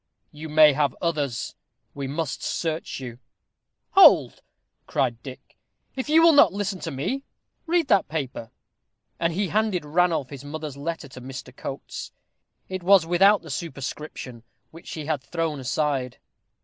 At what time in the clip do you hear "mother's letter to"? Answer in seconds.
10.43-11.21